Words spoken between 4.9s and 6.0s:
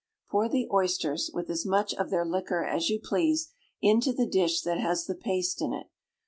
the paste in it.